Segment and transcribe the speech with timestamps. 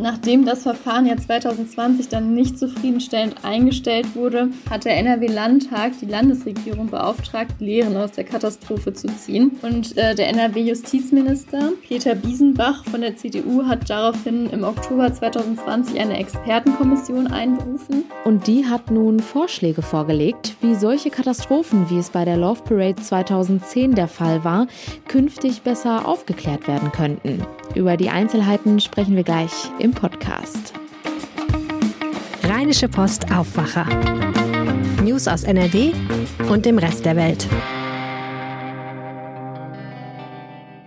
[0.00, 6.88] Nachdem das Verfahren ja 2020 dann nicht zufriedenstellend eingestellt wurde, hat der NRW-Landtag die Landesregierung
[6.88, 9.58] beauftragt, Lehren aus der Katastrophe zu ziehen.
[9.60, 16.18] Und äh, der NRW-Justizminister Peter Biesenbach von der CDU hat daraufhin im Oktober 2020 eine
[16.18, 18.04] Expertenkommission einberufen.
[18.24, 23.02] Und die hat nun Vorschläge vorgelegt, wie solche Katastrophen, wie es bei der Love Parade
[23.02, 24.66] 2010 der Fall war,
[25.08, 27.44] künftig besser aufgeklärt werden könnten.
[27.74, 30.72] Über die Einzelheiten sprechen wir gleich im Podcast.
[32.44, 33.86] Rheinische Post Aufwacher.
[35.02, 35.92] News aus NRW
[36.48, 37.46] und dem Rest der Welt.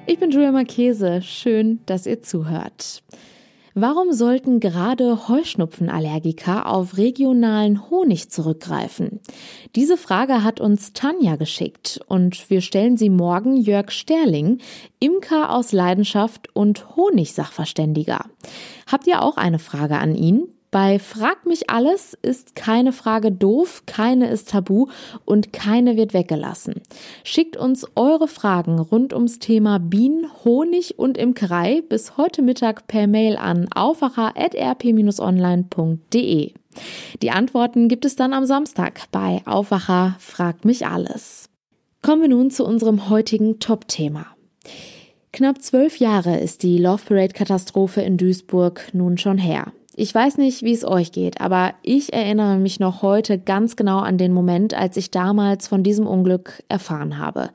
[0.05, 1.21] Ich bin Julia Marchese.
[1.21, 3.03] Schön, dass ihr zuhört.
[3.75, 9.19] Warum sollten gerade Heuschnupfenallergiker auf regionalen Honig zurückgreifen?
[9.75, 14.59] Diese Frage hat uns Tanja geschickt und wir stellen sie morgen Jörg Sterling,
[14.99, 18.25] Imker aus Leidenschaft und Honigsachverständiger.
[18.91, 20.52] Habt ihr auch eine Frage an ihn?
[20.73, 24.87] Bei Frag mich alles ist keine Frage doof, keine ist tabu
[25.23, 26.81] und keine wird weggelassen.
[27.23, 33.05] Schickt uns eure Fragen rund ums Thema Bienen, Honig und Imkerei bis heute Mittag per
[33.05, 36.53] Mail an aufwacher.rp-online.de.
[37.21, 41.51] Die Antworten gibt es dann am Samstag bei Aufwacher Frag mich alles.
[42.01, 44.25] Kommen wir nun zu unserem heutigen Top-Thema.
[45.33, 49.71] Knapp zwölf Jahre ist die Love Parade Katastrophe in Duisburg nun schon her.
[49.95, 53.99] Ich weiß nicht, wie es euch geht, aber ich erinnere mich noch heute ganz genau
[53.99, 57.51] an den Moment, als ich damals von diesem Unglück erfahren habe.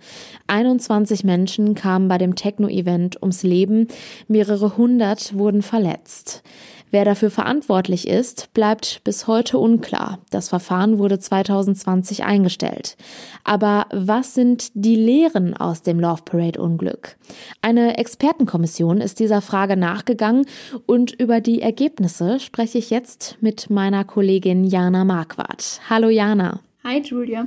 [0.47, 3.89] 21 Menschen kamen bei dem Techno-Event ums Leben,
[4.29, 6.45] mehrere hundert wurden verletzt.
[6.91, 10.19] Wer dafür verantwortlich ist, bleibt bis heute unklar.
[10.31, 12.97] Das Verfahren wurde 2020 eingestellt.
[13.45, 17.17] Aber was sind die Lehren aus dem Love Parade Unglück?
[17.61, 20.47] Eine Expertenkommission ist dieser Frage nachgegangen
[20.87, 25.81] und über die Ergebnisse spreche ich jetzt mit meiner Kollegin Jana Marquardt.
[25.91, 26.61] Hallo Jana.
[26.85, 27.47] Hi Julia.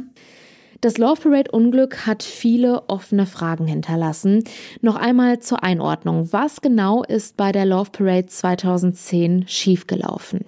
[0.82, 4.44] Das Love Parade Unglück hat viele offene Fragen hinterlassen.
[4.82, 6.34] Noch einmal zur Einordnung.
[6.34, 10.44] Was genau ist bei der Love Parade 2010 schiefgelaufen?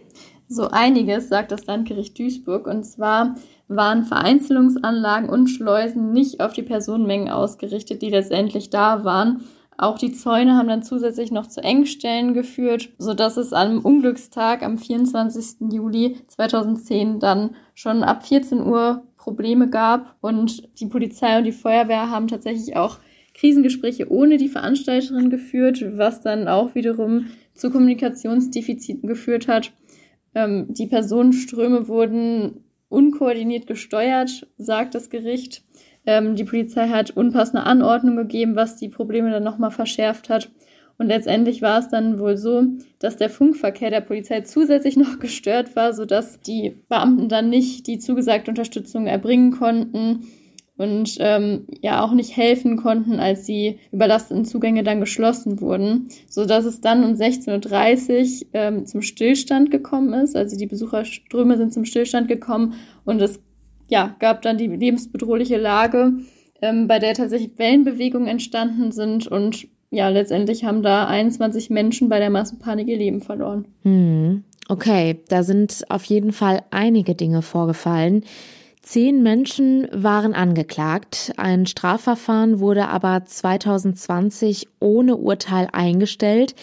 [0.48, 2.66] So einiges, sagt das Landgericht Duisburg.
[2.66, 3.36] Und zwar
[3.68, 9.44] waren Vereinzelungsanlagen und Schleusen nicht auf die Personenmengen ausgerichtet, die letztendlich da waren.
[9.78, 14.80] Auch die Zäune haben dann zusätzlich noch zu Engstellen geführt, sodass es am Unglückstag am
[14.80, 15.72] 24.
[15.72, 20.18] Juli 2010 dann schon ab 14 Uhr Probleme gab.
[20.22, 23.00] Und die Polizei und die Feuerwehr haben tatsächlich auch
[23.34, 29.72] Krisengespräche ohne die Veranstalterin geführt, was dann auch wiederum zu Kommunikationsdefiziten geführt hat.
[30.36, 35.64] Ähm, die Personenströme wurden unkoordiniert gesteuert, sagt das Gericht.
[36.06, 40.52] Ähm, die Polizei hat unpassende Anordnungen gegeben, was die Probleme dann nochmal verschärft hat.
[40.98, 42.64] Und letztendlich war es dann wohl so,
[43.00, 48.00] dass der Funkverkehr der Polizei zusätzlich noch gestört war, sodass die Beamten dann nicht die
[48.00, 50.28] zugesagte Unterstützung erbringen konnten
[50.76, 56.66] und ähm, ja auch nicht helfen konnten, als die überlasteten Zugänge dann geschlossen wurden, sodass
[56.66, 60.36] es dann um 16.30 Uhr ähm, zum Stillstand gekommen ist.
[60.36, 62.74] Also die Besucherströme sind zum Stillstand gekommen
[63.06, 63.40] und es
[63.90, 66.14] ja, gab dann die lebensbedrohliche Lage,
[66.62, 72.20] ähm, bei der tatsächlich Wellenbewegungen entstanden sind und ja, letztendlich haben da 21 Menschen bei
[72.20, 73.66] der Massenpanik ihr Leben verloren.
[73.84, 74.44] Hm.
[74.68, 78.24] Okay, da sind auf jeden Fall einige Dinge vorgefallen.
[78.86, 81.32] Zehn Menschen waren angeklagt.
[81.38, 86.54] Ein Strafverfahren wurde aber 2020 ohne Urteil eingestellt.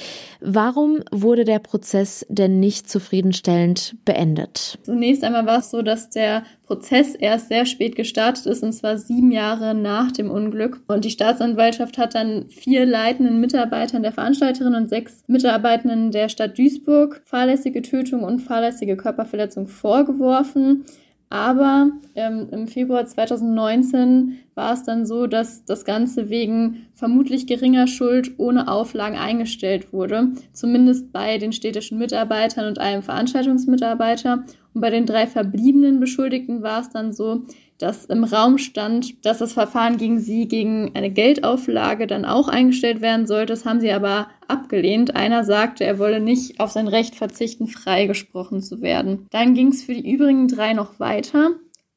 [0.42, 4.78] Warum wurde der Prozess denn nicht zufriedenstellend beendet?
[4.82, 8.98] Zunächst einmal war es so, dass der Prozess erst sehr spät gestartet ist, und zwar
[8.98, 10.82] sieben Jahre nach dem Unglück.
[10.88, 16.58] Und die Staatsanwaltschaft hat dann vier leitenden Mitarbeitern der Veranstalterin und sechs Mitarbeitenden der Stadt
[16.58, 20.84] Duisburg fahrlässige Tötung und fahrlässige Körperverletzung vorgeworfen.
[21.32, 27.86] Aber ähm, im Februar 2019 war es dann so, dass das Ganze wegen vermutlich geringer
[27.86, 30.32] Schuld ohne Auflagen eingestellt wurde.
[30.52, 34.44] Zumindest bei den städtischen Mitarbeitern und einem Veranstaltungsmitarbeiter.
[34.74, 37.44] Und bei den drei verbliebenen Beschuldigten war es dann so,
[37.80, 43.00] dass im Raum stand, dass das Verfahren gegen sie gegen eine Geldauflage dann auch eingestellt
[43.00, 43.54] werden sollte.
[43.54, 45.16] Das haben sie aber abgelehnt.
[45.16, 49.26] Einer sagte, er wolle nicht auf sein Recht verzichten, freigesprochen zu werden.
[49.30, 51.52] Dann ging es für die übrigen drei noch weiter,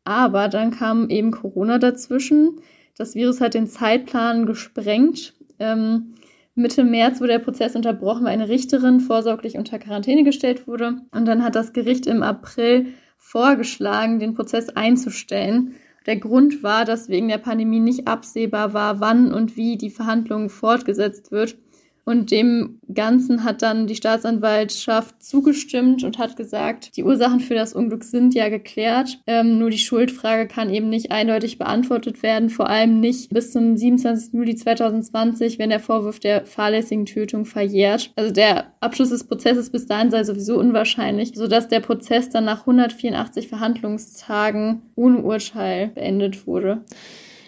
[0.05, 2.61] aber dann kam eben Corona dazwischen.
[2.97, 5.33] Das Virus hat den Zeitplan gesprengt.
[5.59, 6.13] Ähm,
[6.55, 11.01] Mitte März wurde der Prozess unterbrochen, weil eine Richterin vorsorglich unter Quarantäne gestellt wurde.
[11.11, 12.93] Und dann hat das Gericht im April
[13.23, 15.75] vorgeschlagen, den Prozess einzustellen.
[16.05, 20.49] Der Grund war, dass wegen der Pandemie nicht absehbar war, wann und wie die Verhandlung
[20.49, 21.57] fortgesetzt wird.
[22.05, 27.73] Und dem Ganzen hat dann die Staatsanwaltschaft zugestimmt und hat gesagt, die Ursachen für das
[27.73, 29.19] Unglück sind ja geklärt.
[29.25, 33.77] Ähm, nur die Schuldfrage kann eben nicht eindeutig beantwortet werden, vor allem nicht bis zum
[33.77, 34.33] 27.
[34.33, 38.11] Juli 2020, wenn der Vorwurf der fahrlässigen Tötung verjährt.
[38.15, 42.61] Also der Abschluss des Prozesses bis dahin sei sowieso unwahrscheinlich, sodass der Prozess dann nach
[42.61, 46.83] 184 Verhandlungstagen ohne Urteil beendet wurde.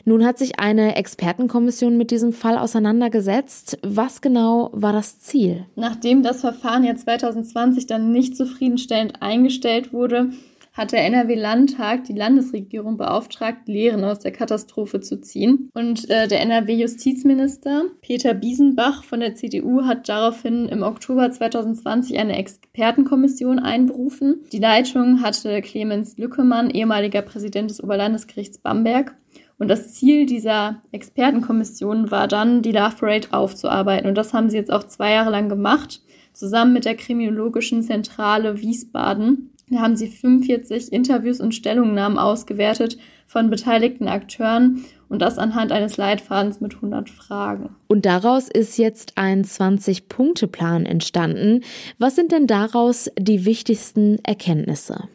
[0.08, 3.80] Nun hat sich eine Expertenkommission mit diesem Fall auseinandergesetzt.
[3.82, 5.66] Was genau war das Ziel?
[5.76, 10.30] Nachdem das Verfahren ja 2020 dann nicht zufriedenstellend eingestellt wurde,
[10.76, 15.70] hat der NRW-Landtag die Landesregierung beauftragt, Lehren aus der Katastrophe zu ziehen.
[15.74, 22.38] Und äh, der NRW-Justizminister Peter Biesenbach von der CDU hat daraufhin im Oktober 2020 eine
[22.38, 24.42] Expertenkommission einberufen.
[24.52, 29.16] Die Leitung hatte Clemens Lückemann, ehemaliger Präsident des Oberlandesgerichts Bamberg.
[29.58, 34.08] Und das Ziel dieser Expertenkommission war dann, die Love Parade aufzuarbeiten.
[34.08, 36.02] Und das haben sie jetzt auch zwei Jahre lang gemacht,
[36.34, 39.52] zusammen mit der Kriminologischen Zentrale Wiesbaden.
[39.70, 45.98] Da haben sie 45 Interviews und Stellungnahmen ausgewertet von beteiligten Akteuren und das anhand eines
[45.98, 47.76] Leitfadens mit 100 Fragen.
[47.88, 51.62] Und daraus ist jetzt ein 20-Punkte-Plan entstanden.
[51.98, 55.08] Was sind denn daraus die wichtigsten Erkenntnisse?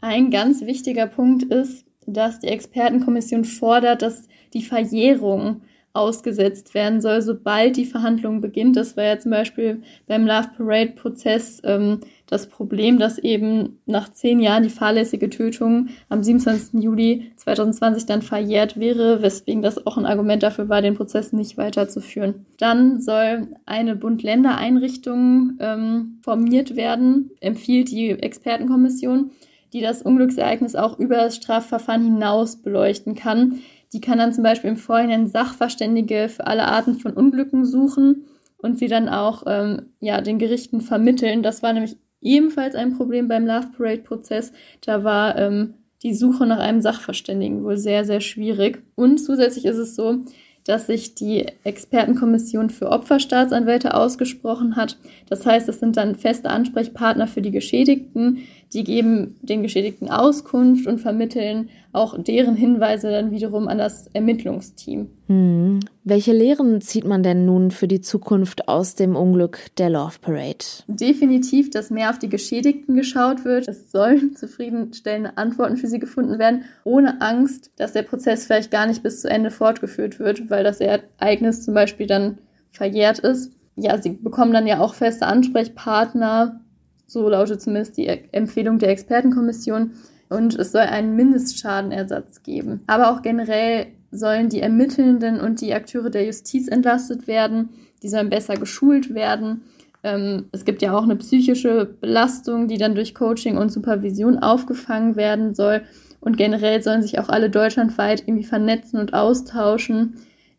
[0.00, 5.62] Ein ganz wichtiger Punkt ist, dass die Expertenkommission fordert, dass die Verjährung
[5.94, 8.76] ausgesetzt werden soll, sobald die Verhandlung beginnt.
[8.76, 14.40] Das war ja zum Beispiel beim Love Parade-Prozess ähm, das Problem, dass eben nach zehn
[14.40, 16.82] Jahren die fahrlässige Tötung am 27.
[16.82, 21.56] Juli 2020 dann verjährt wäre, weswegen das auch ein Argument dafür war, den Prozess nicht
[21.58, 22.44] weiterzuführen.
[22.58, 29.30] Dann soll eine Bund-Länder-Einrichtung ähm, formiert werden, empfiehlt die Expertenkommission
[29.74, 33.58] die das Unglücksereignis auch über das Strafverfahren hinaus beleuchten kann.
[33.92, 38.24] Die kann dann zum Beispiel im Vorhinein Sachverständige für alle Arten von Unglücken suchen
[38.56, 41.42] und sie dann auch ähm, ja, den Gerichten vermitteln.
[41.42, 44.52] Das war nämlich ebenfalls ein Problem beim Love Parade-Prozess.
[44.80, 45.74] Da war ähm,
[46.04, 48.82] die Suche nach einem Sachverständigen wohl sehr, sehr schwierig.
[48.94, 50.24] Und zusätzlich ist es so,
[50.64, 54.98] dass sich die Expertenkommission für Opferstaatsanwälte ausgesprochen hat.
[55.28, 58.38] Das heißt, es sind dann feste Ansprechpartner für die Geschädigten,
[58.74, 65.10] die geben den Geschädigten Auskunft und vermitteln auch deren Hinweise dann wiederum an das Ermittlungsteam.
[65.28, 65.80] Hm.
[66.02, 70.64] Welche Lehren zieht man denn nun für die Zukunft aus dem Unglück der Love Parade?
[70.88, 73.68] Definitiv, dass mehr auf die Geschädigten geschaut wird.
[73.68, 78.86] Es sollen zufriedenstellende Antworten für sie gefunden werden, ohne Angst, dass der Prozess vielleicht gar
[78.86, 82.38] nicht bis zu Ende fortgeführt wird, weil das Ereignis zum Beispiel dann
[82.72, 83.52] verjährt ist.
[83.76, 86.60] Ja, sie bekommen dann ja auch feste Ansprechpartner,
[87.06, 89.92] so lautet zumindest die Empfehlung der Expertenkommission.
[90.28, 92.80] Und es soll einen Mindestschadenersatz geben.
[92.86, 97.70] Aber auch generell sollen die Ermittelnden und die Akteure der Justiz entlastet werden.
[98.02, 99.62] Die sollen besser geschult werden.
[100.02, 105.16] Ähm, es gibt ja auch eine psychische Belastung, die dann durch Coaching und Supervision aufgefangen
[105.16, 105.82] werden soll.
[106.20, 110.14] Und generell sollen sich auch alle deutschlandweit irgendwie vernetzen und austauschen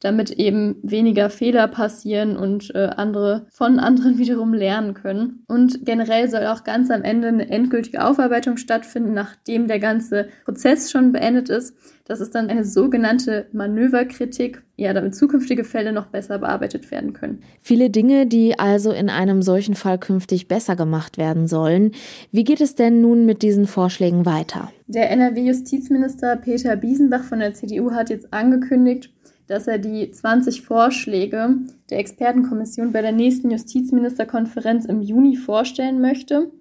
[0.06, 5.44] damit eben weniger Fehler passieren und äh, andere von anderen wiederum lernen können.
[5.48, 10.92] Und generell soll auch ganz am Ende eine endgültige Aufarbeitung stattfinden, nachdem der ganze Prozess
[10.92, 11.76] schon beendet ist.
[12.08, 17.42] Das ist dann eine sogenannte Manöverkritik, ja, damit zukünftige Fälle noch besser bearbeitet werden können.
[17.62, 21.94] Viele Dinge, die also in einem solchen Fall künftig besser gemacht werden sollen.
[22.32, 24.72] Wie geht es denn nun mit diesen Vorschlägen weiter?
[24.86, 29.12] Der NRW-Justizminister Peter Biesenbach von der CDU hat jetzt angekündigt,
[29.48, 31.58] dass er die 20 Vorschläge
[31.90, 36.52] der Expertenkommission bei der nächsten Justizministerkonferenz im Juni vorstellen möchte.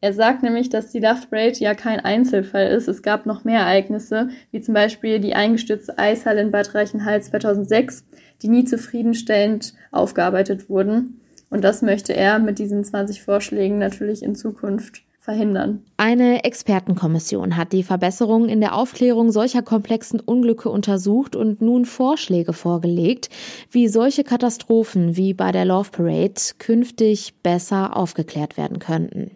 [0.00, 1.26] Er sagt nämlich, dass die Love
[1.60, 2.88] ja kein Einzelfall ist.
[2.88, 8.04] Es gab noch mehr Ereignisse, wie zum Beispiel die eingestürzte Eishalle in Bad Reichenhall 2006,
[8.42, 11.20] die nie zufriedenstellend aufgearbeitet wurden.
[11.48, 15.82] Und das möchte er mit diesen 20 Vorschlägen natürlich in Zukunft verhindern.
[15.96, 22.52] Eine Expertenkommission hat die Verbesserungen in der Aufklärung solcher komplexen Unglücke untersucht und nun Vorschläge
[22.52, 23.30] vorgelegt,
[23.70, 29.30] wie solche Katastrophen wie bei der Love Parade künftig besser aufgeklärt werden könnten.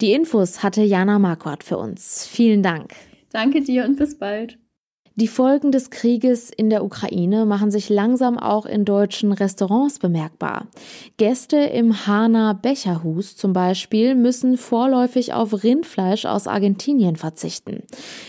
[0.00, 2.26] Die Infos hatte Jana Marquardt für uns.
[2.26, 2.94] Vielen Dank.
[3.30, 4.58] Danke dir und bis bald.
[5.18, 10.68] Die Folgen des Krieges in der Ukraine machen sich langsam auch in deutschen Restaurants bemerkbar.
[11.16, 17.82] Gäste im Hana Becherhus zum Beispiel müssen vorläufig auf Rindfleisch aus Argentinien verzichten.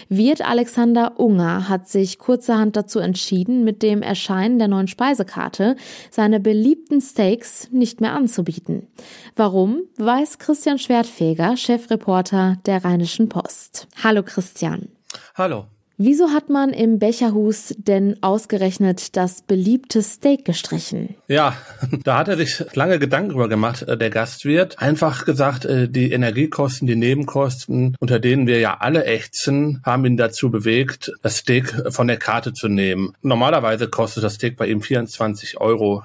[0.07, 5.75] Wirt Alexander Unger hat sich kurzerhand dazu entschieden, mit dem Erscheinen der neuen Speisekarte
[6.09, 8.87] seine beliebten Steaks nicht mehr anzubieten.
[9.35, 13.87] Warum, weiß Christian Schwertfeger, Chefreporter der Rheinischen Post.
[14.03, 14.89] Hallo Christian.
[15.35, 15.65] Hallo.
[16.01, 21.15] Wieso hat man im Becherhus denn ausgerechnet das beliebte Steak gestrichen?
[21.27, 21.57] Ja,
[22.05, 24.79] da hat er sich lange Gedanken darüber gemacht, äh, der Gastwirt.
[24.79, 30.15] Einfach gesagt, äh, die Energiekosten, die Nebenkosten, unter denen wir ja alle ächzen, haben ihn
[30.15, 33.11] dazu bewegt, das Steak von der Karte zu nehmen.
[33.21, 36.03] Normalerweise kostet das Steak bei ihm 24,90 Euro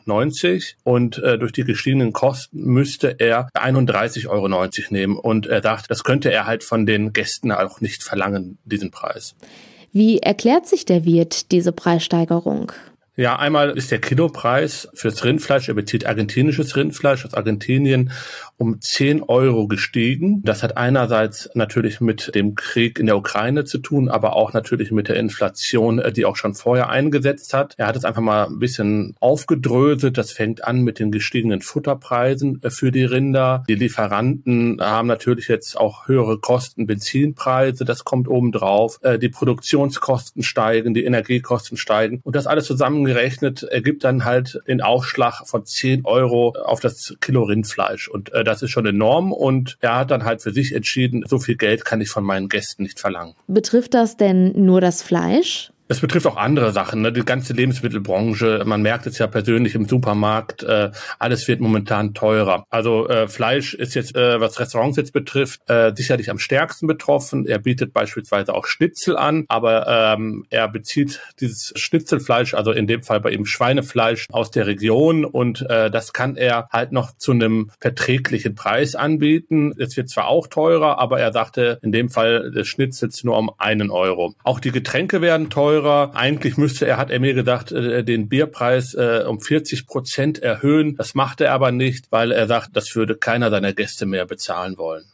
[0.82, 4.48] und äh, durch die gestiegenen Kosten müsste er 31,90 Euro
[4.90, 5.16] nehmen.
[5.16, 9.36] Und er sagt, das könnte er halt von den Gästen auch nicht verlangen, diesen Preis.
[9.96, 12.72] Wie erklärt sich der Wirt diese Preissteigerung?
[13.16, 18.10] Ja, einmal ist der Kilopreis fürs Rindfleisch, er bezieht argentinisches Rindfleisch aus Argentinien,
[18.56, 20.42] um 10 Euro gestiegen.
[20.42, 24.90] Das hat einerseits natürlich mit dem Krieg in der Ukraine zu tun, aber auch natürlich
[24.90, 27.74] mit der Inflation, äh, die auch schon vorher eingesetzt hat.
[27.76, 30.18] Er hat es einfach mal ein bisschen aufgedröselt.
[30.18, 33.62] Das fängt an mit den gestiegenen Futterpreisen äh, für die Rinder.
[33.68, 38.98] Die Lieferanten haben natürlich jetzt auch höhere Kosten, Benzinpreise, das kommt oben drauf.
[39.02, 44.60] Äh, die Produktionskosten steigen, die Energiekosten steigen und das alles zusammen zusammengerechnet ergibt dann halt
[44.66, 48.08] den Aufschlag von 10 Euro auf das Kilo Rindfleisch.
[48.08, 49.32] Und äh, das ist schon enorm.
[49.32, 52.48] Und er hat dann halt für sich entschieden, so viel Geld kann ich von meinen
[52.48, 53.34] Gästen nicht verlangen.
[53.46, 55.70] Betrifft das denn nur das Fleisch?
[55.86, 57.12] Es betrifft auch andere Sachen, ne?
[57.12, 58.62] die ganze Lebensmittelbranche.
[58.64, 60.62] Man merkt es ja persönlich im Supermarkt.
[60.62, 62.64] Äh, alles wird momentan teurer.
[62.70, 67.44] Also äh, Fleisch ist jetzt, äh, was Restaurants jetzt betrifft, äh, sicherlich am stärksten betroffen.
[67.46, 73.02] Er bietet beispielsweise auch Schnitzel an, aber ähm, er bezieht dieses Schnitzelfleisch, also in dem
[73.02, 77.32] Fall bei ihm Schweinefleisch aus der Region und äh, das kann er halt noch zu
[77.32, 79.74] einem verträglichen Preis anbieten.
[79.78, 83.50] Es wird zwar auch teurer, aber er sagte in dem Fall des Schnitzels nur um
[83.58, 84.34] einen Euro.
[84.44, 86.12] Auch die Getränke werden teurer teurer.
[86.14, 90.96] Eigentlich müsste er, hat er mir gedacht, äh, den Bierpreis äh, um 40 Prozent erhöhen.
[90.96, 94.76] Das macht er aber nicht, weil er sagt, das würde keiner seiner Gäste mehr bezahlen
[94.78, 95.04] wollen.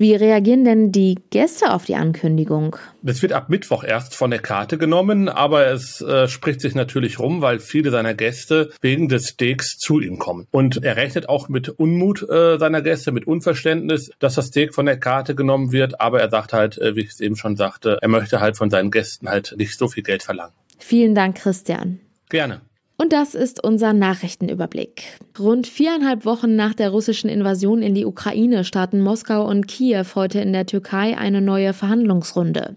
[0.00, 2.76] Wie reagieren denn die Gäste auf die Ankündigung?
[3.02, 7.18] Das wird ab Mittwoch erst von der Karte genommen, aber es äh, spricht sich natürlich
[7.18, 10.46] rum, weil viele seiner Gäste wegen des Steaks zu ihm kommen.
[10.52, 14.86] Und er rechnet auch mit Unmut äh, seiner Gäste, mit Unverständnis, dass das Steak von
[14.86, 16.00] der Karte genommen wird.
[16.00, 18.70] Aber er sagt halt, äh, wie ich es eben schon sagte, er möchte halt von
[18.70, 20.52] seinen Gästen halt nicht so viel Geld verlangen.
[20.78, 21.98] Vielen Dank, Christian.
[22.28, 22.60] Gerne.
[23.00, 25.20] Und das ist unser Nachrichtenüberblick.
[25.38, 30.40] Rund viereinhalb Wochen nach der russischen Invasion in die Ukraine starten Moskau und Kiew heute
[30.40, 32.74] in der Türkei eine neue Verhandlungsrunde.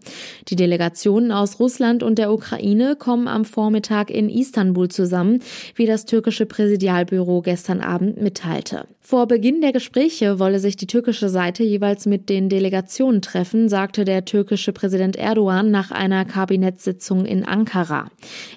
[0.48, 5.40] Die Delegationen aus Russland und der Ukraine kommen am Vormittag in Istanbul zusammen,
[5.74, 8.86] wie das türkische Präsidialbüro gestern Abend mitteilte.
[9.04, 14.06] Vor Beginn der Gespräche wolle sich die türkische Seite jeweils mit den Delegationen treffen, sagte
[14.06, 18.06] der türkische Präsident Erdogan nach einer Kabinettssitzung in Ankara.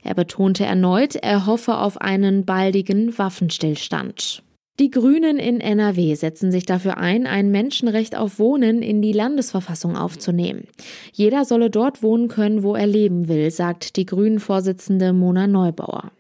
[0.05, 4.43] Er betonte erneut, er hoffe auf einen baldigen Waffenstillstand.
[4.81, 9.97] Die Grünen in NRW setzen sich dafür ein, ein Menschenrecht auf Wohnen in die Landesverfassung
[9.97, 10.67] aufzunehmen.
[11.13, 16.11] Jeder solle dort wohnen können, wo er leben will, sagt die Grünen-Vorsitzende Mona Neubauer.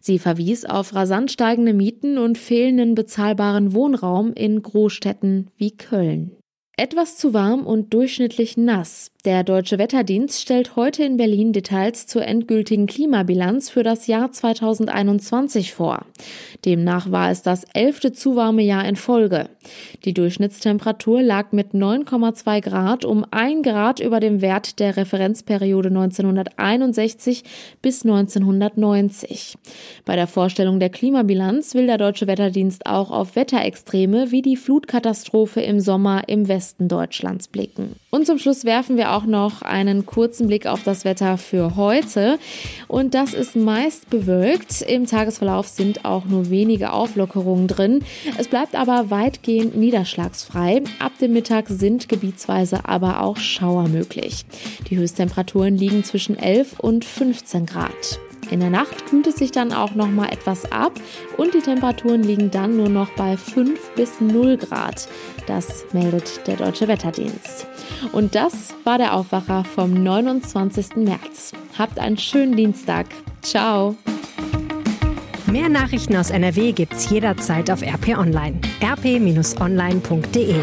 [0.00, 6.30] Sie verwies auf rasant steigende Mieten und fehlenden bezahlbaren Wohnraum in Großstädten wie Köln.
[6.76, 9.10] Etwas zu warm und durchschnittlich nass.
[9.26, 15.74] Der Deutsche Wetterdienst stellt heute in Berlin Details zur endgültigen Klimabilanz für das Jahr 2021
[15.74, 16.06] vor.
[16.64, 19.48] Demnach war es das elfte zu warme Jahr in Folge.
[20.04, 27.42] Die Durchschnittstemperatur lag mit 9,2 Grad um ein Grad über dem Wert der Referenzperiode 1961
[27.82, 29.56] bis 1990.
[30.04, 35.62] Bei der Vorstellung der Klimabilanz will der Deutsche Wetterdienst auch auf Wetterextreme wie die Flutkatastrophe
[35.62, 37.96] im Sommer im Westen Deutschlands blicken.
[38.10, 42.38] Und zum Schluss werfen wir auch noch einen kurzen Blick auf das Wetter für heute.
[42.86, 44.82] Und das ist meist bewölkt.
[44.82, 48.04] Im Tagesverlauf sind auch nur wenige Auflockerungen drin.
[48.36, 50.82] Es bleibt aber weitgehend niederschlagsfrei.
[50.98, 54.44] Ab dem Mittag sind gebietsweise aber auch Schauer möglich.
[54.90, 58.20] Die Höchsttemperaturen liegen zwischen 11 und 15 Grad.
[58.50, 60.92] In der Nacht kühlt es sich dann auch noch mal etwas ab
[61.36, 65.08] und die Temperaturen liegen dann nur noch bei 5 bis 0 Grad.
[65.46, 67.66] Das meldet der Deutsche Wetterdienst.
[68.12, 70.96] Und das war der Aufwacher vom 29.
[70.96, 71.52] März.
[71.78, 73.06] Habt einen schönen Dienstag.
[73.42, 73.96] Ciao.
[75.46, 78.60] Mehr Nachrichten aus NRW gibt's jederzeit auf RP Online.
[78.82, 80.56] rp-online.de